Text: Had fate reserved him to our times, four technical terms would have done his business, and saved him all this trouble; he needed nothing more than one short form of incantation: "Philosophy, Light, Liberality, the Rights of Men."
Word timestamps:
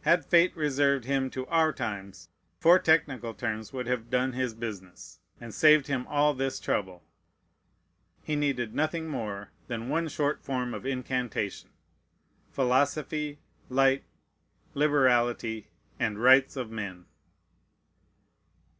Had 0.00 0.24
fate 0.24 0.56
reserved 0.56 1.04
him 1.04 1.30
to 1.30 1.46
our 1.46 1.72
times, 1.72 2.28
four 2.58 2.80
technical 2.80 3.32
terms 3.32 3.72
would 3.72 3.86
have 3.86 4.10
done 4.10 4.32
his 4.32 4.54
business, 4.54 5.20
and 5.40 5.54
saved 5.54 5.86
him 5.86 6.04
all 6.08 6.34
this 6.34 6.58
trouble; 6.58 7.04
he 8.24 8.34
needed 8.34 8.74
nothing 8.74 9.06
more 9.06 9.52
than 9.68 9.88
one 9.88 10.08
short 10.08 10.42
form 10.42 10.74
of 10.74 10.84
incantation: 10.84 11.70
"Philosophy, 12.50 13.38
Light, 13.68 14.02
Liberality, 14.74 15.68
the 15.96 16.10
Rights 16.18 16.56
of 16.56 16.72
Men." 16.72 17.06